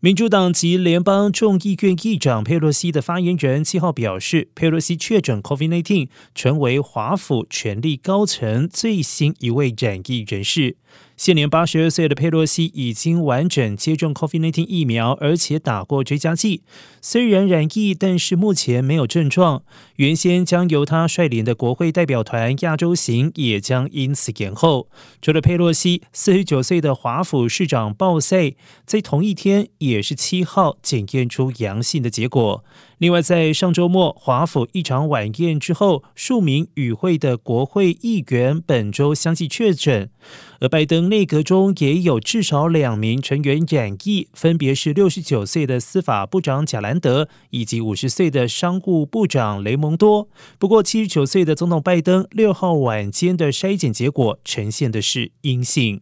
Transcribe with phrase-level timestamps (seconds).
[0.00, 10.76] 民主党及联邦众议院议长佩洛西的发言人七号表示，佩洛西确诊 COVID-19，成为华府权力高层最新一位染疫人士。
[11.16, 16.62] 现年八十二岁的佩洛西已经完整接种 COVID-19 疫苗，而且打过追加剂。
[17.00, 19.62] 虽然染疫，但是目前没有症状。
[19.96, 24.88] 原先将由他率领的国会代表团亚洲行也将因此延后。
[25.22, 28.54] 除了佩洛西，四十九岁的华府市长鲍塞
[28.84, 32.62] 在同一天，也是七号检验出阳性的结果。
[32.98, 40.08] 另外，在上周末华府一场晚宴之后，数名与会的国会议员本周相继确诊。
[40.60, 50.30] 而拜登内阁中也有至少两名成员染疫，分别是六十九岁的司法部长贾兰德以及五十岁的商务部长雷蒙多。
[50.58, 56.00] 不过，七十九岁的总统拜登六号晚间的筛检结果呈现的是阴性。